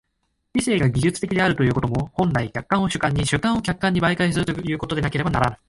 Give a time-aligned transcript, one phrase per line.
[0.57, 5.57] 知性が技術的であるということも、本来、客観を主観に、主観を客観に媒介するということでなければならぬ。